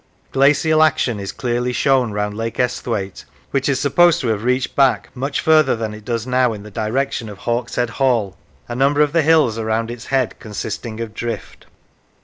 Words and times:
Glacial 0.31 0.81
action 0.81 1.19
is 1.19 1.31
clearly 1.31 1.71
shown 1.71 2.11
round 2.11 2.35
Lake 2.35 2.57
Esthwaite, 2.59 3.23
which 3.51 3.69
is 3.69 3.79
supposed 3.79 4.19
to 4.21 4.29
have 4.29 4.43
reached 4.43 4.75
back 4.75 5.15
much 5.15 5.39
further 5.41 5.75
than 5.75 5.93
it 5.93 6.03
does 6.05 6.25
now 6.25 6.53
in 6.53 6.63
the 6.63 6.71
direction 6.71 7.29
of 7.29 7.37
Hawkshead 7.37 7.91
Hall, 7.91 8.35
a 8.67 8.73
number 8.73 9.01
of 9.01 9.13
the 9.13 9.21
hills 9.21 9.59
around 9.59 9.91
its 9.91 10.05
head 10.07 10.39
consisting 10.39 10.99
of 11.01 11.13
drift. 11.13 11.67